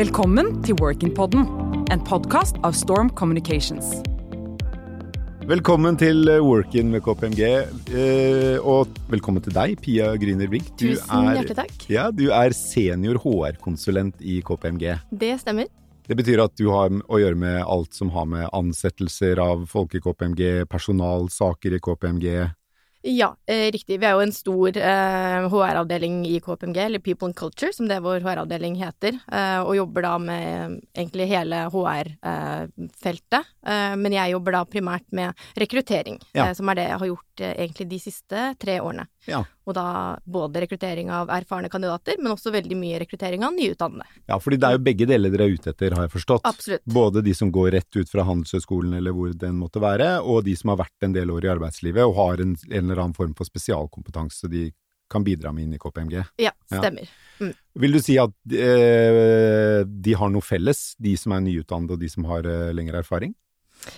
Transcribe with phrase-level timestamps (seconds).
[0.00, 1.42] Velkommen til Workin-podden,
[1.92, 3.84] en podkast av Storm Communications.
[5.44, 7.42] Velkommen til eh, Workin med KPMG,
[7.92, 10.70] eh, og velkommen til deg, Pia Gryner Brink.
[10.80, 11.84] Du Tusen er- hjertelig takk.
[11.92, 14.94] Ja, du er senior HR-konsulent i KPMG.
[15.12, 15.68] Det stemmer.
[16.08, 19.92] Det betyr at du har å gjøre med alt som har med ansettelser av folk
[19.94, 22.54] i KPMG, personalsaker i KPMG.
[23.02, 23.96] Ja, eh, riktig.
[24.00, 27.96] Vi er jo en stor eh, HR-avdeling i KPMG, eller People and Culture, som det
[28.04, 33.48] vår HR-avdeling heter, eh, og jobber da med eh, egentlig hele HR-feltet.
[33.66, 36.48] Eh, men jeg jobber da primært med rekruttering, Ja.
[36.48, 39.06] eh, som er det jeg har gjort eh, egentlig de siste tre årene.
[39.28, 39.42] Ja.
[39.68, 39.84] Og da
[40.24, 44.06] både rekruttering av erfarne kandidater, men også veldig mye rekruttering av nyutdannede.
[44.30, 46.46] Ja, fordi det er jo begge deler dere er ute etter, har jeg forstått.
[46.48, 46.84] Absolutt.
[46.88, 50.56] Både de som går rett ut fra Handelshøyskolen eller hvor den måtte være, og de
[50.56, 53.34] som har vært en del år i arbeidslivet og har en, en eller annen form
[53.38, 54.70] for spesialkompetanse de
[55.10, 56.20] kan bidra med inn i KPMG.
[56.38, 56.78] Ja, Ja.
[56.78, 57.08] stemmer.
[57.82, 62.08] Vil du si at eh, de har noe felles, de som er nyutdannede og de
[62.12, 63.34] som har eh, lengre erfaring?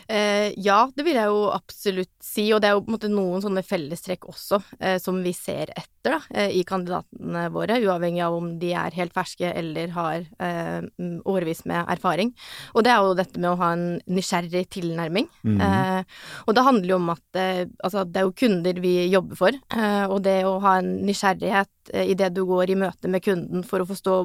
[0.06, 3.64] Eh, ja, det vil jeg jo absolutt si, og det er jo måte noen sånne
[3.66, 8.48] fellestrekk også eh, som vi ser etter da, eh, i kandidatene våre, uavhengig av om
[8.58, 12.32] de er helt ferske eller har eh, mm, årevis med erfaring.
[12.74, 15.30] Og det er jo dette med å ha en nysgjerrig tilnærming.
[15.42, 16.02] Mm Eh,
[16.46, 17.38] og det handler jo om at
[17.84, 21.92] altså, det er jo kunder vi jobber for, eh, og det å ha en nysgjerrighet
[21.92, 24.16] eh, i det du går i møte med kunden for å forstå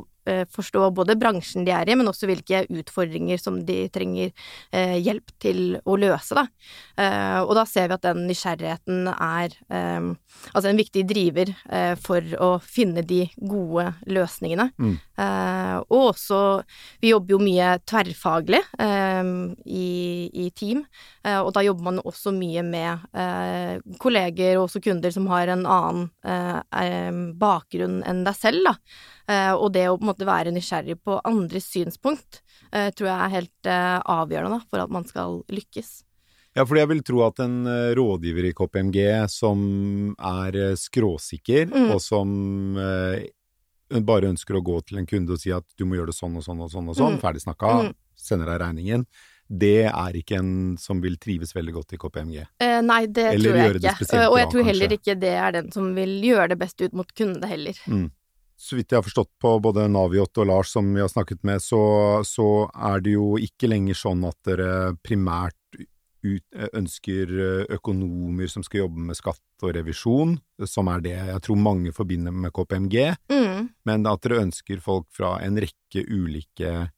[0.53, 4.31] forstå både bransjen de er i, men også hvilke utfordringer som de trenger
[4.71, 6.45] eh, hjelp til å løse, da.
[6.97, 10.09] Eh, og da ser vi at den nysgjerrigheten er eh,
[10.53, 14.69] altså en viktig driver eh, for å finne de gode løsningene.
[14.77, 14.95] Mm.
[15.17, 16.41] Eh, og også
[17.01, 19.31] Vi jobber jo mye tverrfaglig eh,
[19.65, 19.89] i,
[20.45, 20.83] i team,
[21.23, 25.51] eh, og da jobber man også mye med eh, kolleger og også kunder som har
[25.53, 28.75] en annen eh, eh, bakgrunn enn deg selv, da.
[29.29, 33.17] Eh, og det å på en måte være nysgjerrig på andres synspunkt eh, tror jeg
[33.25, 36.03] er helt eh, avgjørende for at man skal lykkes.
[36.55, 37.57] Ja, fordi jeg vil tro at en
[37.93, 41.91] rådgiver i KPMG som er skråsikker, Mm.
[41.93, 42.31] og som
[44.03, 46.35] bare ønsker å gå til en kunde og si at du må gjøre det sånn
[46.35, 47.21] og sånn og sånn og sånn, Mm.
[47.21, 47.93] ferdig snakka, Mm.
[48.17, 49.05] sender deg regningen,
[49.49, 52.47] det er ikke en som vil trives veldig godt i KPMG.
[52.59, 54.27] Eh, nei, det Eller tror jeg ikke.
[54.31, 54.97] Og jeg tror heller kanskje.
[54.99, 57.73] ikke det er den som vil gjøre det best ut mot kunde heller.
[58.57, 61.61] Så vidt jeg har forstått på både Naviot og Lars som vi har snakket med,
[61.61, 61.77] så,
[62.25, 65.53] så er det jo ikke lenger sånn at dere primært
[66.25, 66.41] ut,
[66.73, 71.57] ønsker eh, økonomer som skal jobbe med skatt og revisjon, som er det jeg tror
[71.61, 72.95] mange forbinder med KPMG,
[73.29, 73.69] Mm.
[73.85, 76.89] men at dere ønsker folk fra en rekke ulike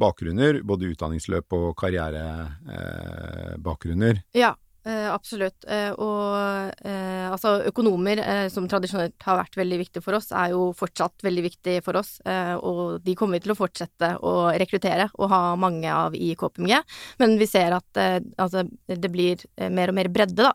[0.00, 4.22] bakgrunner, både utdanningsløp og karrierebakgrunner.
[4.36, 4.54] Ja,
[4.84, 5.64] eh, absolutt.
[5.68, 10.54] Eh, og eh, altså økonomer, eh, som tradisjonelt har vært veldig viktig for oss, er
[10.54, 12.16] jo fortsatt veldig viktig for oss.
[12.24, 16.32] Eh, og de kommer vi til å fortsette å rekruttere og ha mange av i
[16.38, 16.76] KPMG.
[17.22, 20.54] Men vi ser at eh, altså, det blir mer og mer bredde, da.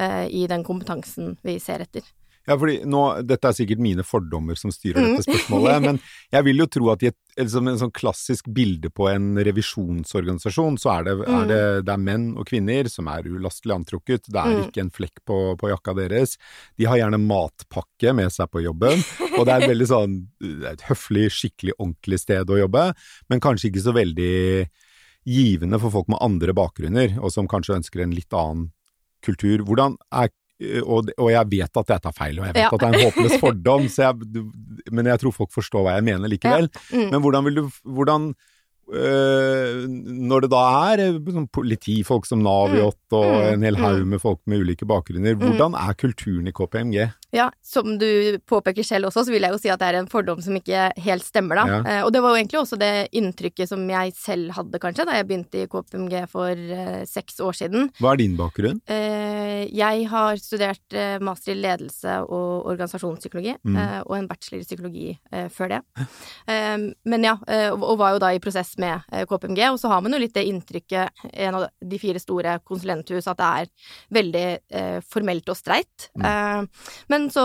[0.00, 2.06] I den kompetansen vi ser etter.
[2.48, 5.16] Ja, fordi nå, dette er sikkert mine fordommer som styrer Mm.
[5.16, 5.98] dette spørsmålet, men
[6.32, 10.78] jeg vil jo tro at i et, liksom en sånn klassisk bilde på en revisjonsorganisasjon,
[10.80, 11.48] så er det, er Mm.
[11.48, 14.64] det, det er menn og kvinner som er ulastelig antrukket, det er Mm.
[14.68, 16.36] ikke en flekk på, på jakka deres,
[16.78, 18.98] de har gjerne matpakke med seg på jobben,
[19.38, 22.94] og det er et veldig sånn, det et høflig, skikkelig, ordentlig sted å jobbe,
[23.28, 24.66] men kanskje ikke så veldig
[25.28, 28.70] givende for folk med andre bakgrunner, og som kanskje ønsker en litt annen
[29.22, 29.58] kultur.
[29.68, 30.30] Hvordan er
[30.84, 32.68] og, og jeg vet at jeg tar feil, og jeg vet Ja.
[32.72, 34.44] at det er en håpløs fordom, så jeg,
[34.92, 36.68] men jeg tror folk forstår hva jeg mener likevel.
[36.92, 37.06] Mm.
[37.14, 38.34] Men hvordan vil du Hvordan
[38.92, 40.60] øh, Når det da
[40.92, 43.52] er sånn politifolk som Naviot og Mm.
[43.54, 44.08] en hel haug Mm.
[44.10, 47.12] med folk med ulike bakgrunner, hvordan er kulturen i KPMG?
[47.32, 50.08] Ja, som du påpeker selv også, så vil jeg jo si at det er en
[50.10, 51.64] fordom som ikke helt stemmer, da.
[51.70, 51.80] Ja.
[51.86, 55.14] Eh, og det var jo egentlig også det inntrykket som jeg selv hadde, kanskje, da
[55.18, 57.90] jeg begynte i KPMG for eh, seks år siden.
[58.00, 58.80] Hva er din bakgrunn?
[58.90, 63.76] Eh, jeg har studert eh, master i ledelse og organisasjonspsykologi, Mm.
[63.76, 65.80] eh, og en bachelor i psykologi eh, før det.
[66.48, 66.76] Eh,
[67.10, 67.36] men ja,
[67.74, 70.34] og og var jo da i prosess med KPMG, og så har man jo litt
[70.36, 73.70] det inntrykket, en av de fire store konsulenthus, at det er
[74.14, 74.44] veldig
[75.10, 76.08] formelt og streit.
[76.18, 76.24] Mm.
[76.30, 76.86] Eh,
[77.20, 77.44] men så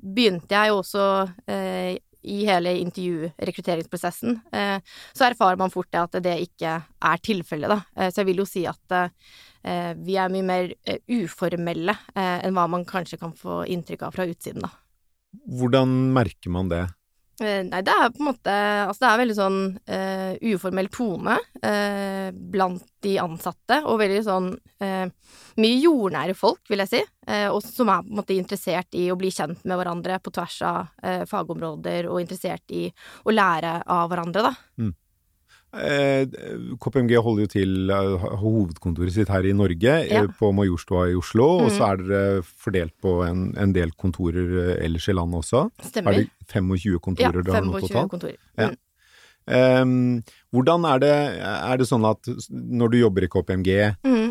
[0.00, 1.06] begynte jeg jo også
[1.50, 4.78] eh, i hele intervju-rekrutteringsprosessen, eh,
[5.12, 7.82] så erfarer man fort det at det ikke er tilfellet, da.
[7.96, 12.38] Eh, så jeg vil jo si at eh, vi er mye mer eh, uformelle eh,
[12.46, 14.72] enn hva man kanskje kan få inntrykk av fra utsiden, da.
[15.60, 16.84] Hvordan merker man det?
[17.42, 18.52] Eh, nei, det er på en måte
[18.84, 19.56] Altså, det er veldig sånn
[19.90, 26.80] uh, uformell tone uh, blant de ansatte, og veldig sånn uh, mye jordnære folk, vil
[26.84, 27.00] jeg si,
[27.52, 30.56] og som er på en måte interessert i å bli kjent med hverandre på tvers
[30.66, 30.88] av
[31.30, 32.88] fagområder, og interessert i
[33.22, 34.50] å lære av hverandre, da.
[34.82, 34.90] Mm.
[35.74, 36.28] Eh,
[36.80, 40.22] KPMG holder jo til uh, hovedkontoret sitt her i Norge, ja.
[40.22, 41.48] eh, på Majorstua i Oslo.
[41.58, 41.66] Mm.
[41.66, 45.66] Og så er dere fordelt på en, en del kontorer ellers i landet også.
[45.90, 46.14] Stemmer.
[46.14, 48.40] Er det 25 kontorer ja, 25 kontorer.
[48.60, 48.72] Ja.
[49.44, 50.22] Um,
[50.56, 51.12] hvordan er det,
[51.44, 54.30] er det sånn at når du jobber i KPMG mm.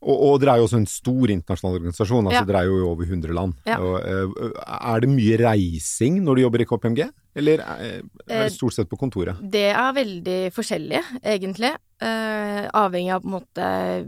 [0.00, 2.46] Og, og, dere er jo også en stor internasjonal organisasjon, altså ja.
[2.48, 3.52] dere er jo i over 100 land.
[3.68, 3.76] Ja.
[3.84, 7.02] Og, uh, er det mye reising når du jobber i KPMG?
[7.40, 9.38] Eller er det eh, stort sett på kontoret?
[9.52, 11.74] Det er veldig forskjellig, egentlig.
[12.00, 13.64] Eh, avhengig av på en måte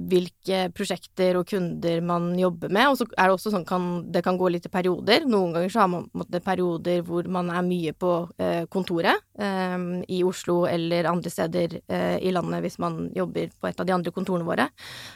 [0.09, 2.89] hvilke prosjekter og kunder man jobber med.
[2.89, 5.27] Og så er det også sånn kan det kan gå litt i perioder.
[5.29, 8.65] Noen ganger så har man på en måte perioder hvor man er mye på eh,
[8.73, 9.21] kontoret.
[9.37, 9.77] Eh,
[10.09, 13.97] I Oslo eller andre steder eh, i landet hvis man jobber på et av de
[13.99, 14.71] andre kontorene våre.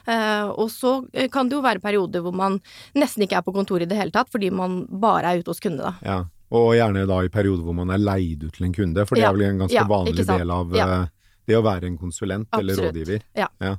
[0.05, 0.99] Eh, og så
[1.33, 2.61] kan det jo være perioder hvor man
[2.93, 5.65] nesten ikke er på kontoret i det hele tatt, fordi man bare er ute hos
[5.65, 5.97] kunde, da.
[6.05, 6.23] Ja.
[6.55, 9.25] Og gjerne da i perioder hvor man er leid ut til en kunde, for det
[9.25, 10.87] ja, er vel en ganske ja, vanlig del av ja.
[11.47, 12.79] Eh, det å være en konsulent Absolutt.
[12.79, 13.27] eller rådgiver.
[13.39, 13.49] Ja.
[13.63, 13.77] ja.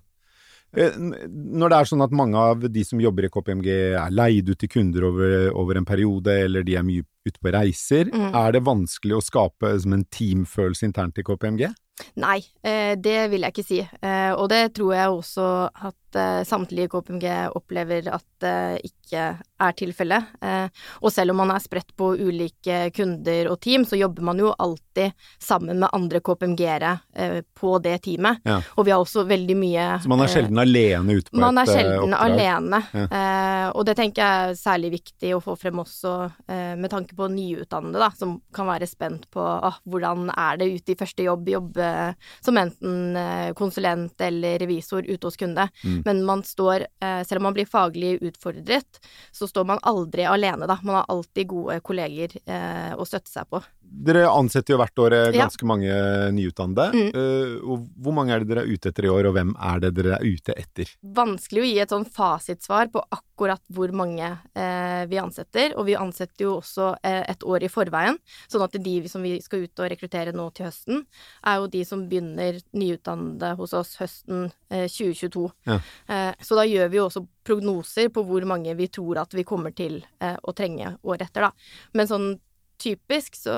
[1.28, 4.60] når det er sånn at mange av de som jobber i KPMG er leid ut
[4.60, 8.32] til kunder over, over en periode, eller de er mye ute på reiser, mm.
[8.36, 11.68] er det vanskelig å skape som en teamfølelse internt i KPMG?
[12.22, 13.80] Nei, eh, det vil jeg ikke si.
[13.82, 15.48] Eh, og det tror jeg også
[15.90, 17.28] at eh, samtlige KPMG
[17.58, 18.58] opplever at det
[19.08, 19.28] ikke
[19.58, 20.34] er tilfellet.
[21.02, 24.52] Og selv om man er spredt på ulike kunder og team, så jobber man jo
[24.54, 26.92] alltid sammen med andre KPMG-ere
[27.58, 28.44] på det teamet.
[28.46, 28.60] Ja.
[28.76, 31.46] Og vi har også veldig mye Så man er sjelden alene ute på et oppdrag?
[31.46, 32.82] Man er sjelden alene.
[32.94, 33.72] Ja.
[33.74, 36.14] Og det tenker jeg er særlig viktig å få frem også
[36.78, 40.94] med tanke på nyutdannede, da, som kan være spent på ah, hvordan er det ute
[40.94, 41.90] i første jobb, jobbe
[42.46, 45.68] som enten eh, konsulent eller revisor ute hos kunde.
[45.84, 46.02] Mm.
[46.06, 48.97] Men man står, eh, selv om man blir faglig utfordret,
[49.36, 50.80] så står man aldri alene, da.
[50.84, 53.62] Man har alltid gode kolleger eh, å støtte seg på.
[53.88, 55.68] Dere ansetter jo hvert år ganske ja.
[55.70, 55.96] mange
[56.36, 56.88] nyutdannede.
[56.94, 57.08] Mm.
[57.16, 59.94] Uh, hvor mange er det dere er ute etter i år, og hvem er det
[59.98, 60.92] dere er ute etter?
[61.18, 65.76] Vanskelig å gi et sånn fasitsvar på akkurat hvor mange uh, vi ansetter.
[65.80, 68.20] Og vi ansetter jo også uh, et år i forveien,
[68.52, 71.04] sånn at de som vi skal ut og rekruttere nå til høsten,
[71.48, 75.46] er jo de som begynner nyutdannede hos oss høsten 2022.
[75.66, 75.80] Eh, ja.
[76.30, 79.46] Eh, så da gjør vi jo også prognoser på hvor mange vi tror at vi
[79.48, 81.52] kommer til eh, å trenge året etter, da.
[81.98, 82.28] Men sånn
[82.82, 83.58] typisk så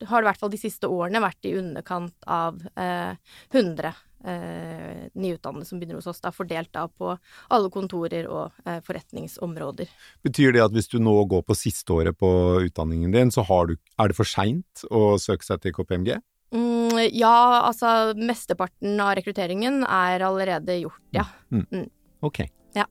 [0.00, 3.92] har det i hvert fall de siste årene vært i underkant av 100
[4.24, 7.12] eh, nyutdannede som begynner hos oss, da, fordelt da på
[7.52, 9.90] alle kontorer og eh, forretningsområder.
[10.26, 12.30] Betyr det at hvis du nå går på siste året på
[12.66, 16.16] utdanningen din, så du, er det for seint å søke seg til KPMG?
[16.50, 21.28] Mm, ja, altså mesteparten av rekrutteringen er allerede gjort, ja.
[21.52, 21.66] Mm.
[21.70, 21.88] Mm.
[22.26, 22.44] Ok.
[22.74, 22.88] Ja.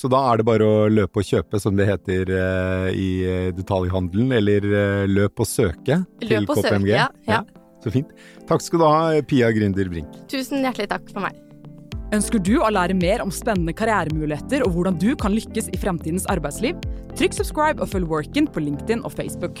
[0.00, 3.48] Så da er det bare å løpe og kjøpe, som det heter uh, i eh,
[3.52, 6.88] detaljhandelen, eller uh, løp og søke til løp og KPMG.
[6.88, 7.42] Søke, ja, ja.
[7.42, 8.14] ja, Så fint.
[8.48, 10.16] Takk skal du ha, Pia Gründer Brink.
[10.32, 11.36] Tusen hjertelig takk for meg.
[12.16, 16.26] Ønsker du å lære mer om spennende karrieremuligheter og hvordan du kan lykkes i fremtidens
[16.32, 16.80] arbeidsliv?
[17.20, 19.60] Trykk subscribe og følg Workin på LinkedIn og Facebook.